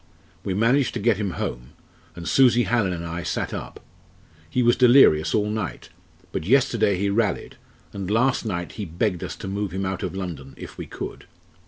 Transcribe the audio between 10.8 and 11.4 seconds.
could.